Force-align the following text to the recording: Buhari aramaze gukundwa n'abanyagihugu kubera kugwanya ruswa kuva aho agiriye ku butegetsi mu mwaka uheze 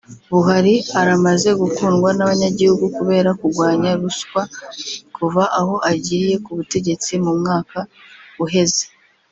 Buhari 0.31 0.75
aramaze 0.99 1.49
gukundwa 1.61 2.09
n'abanyagihugu 2.13 2.85
kubera 2.97 3.29
kugwanya 3.39 3.91
ruswa 4.01 4.41
kuva 5.15 5.43
aho 5.59 5.75
agiriye 5.91 6.35
ku 6.45 6.51
butegetsi 6.57 7.11
mu 7.23 7.31
mwaka 7.39 7.79
uheze 8.45 8.85